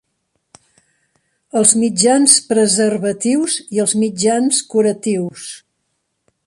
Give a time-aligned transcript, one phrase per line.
[1.61, 5.49] Els mitjans preservatius i els mitjans curatius.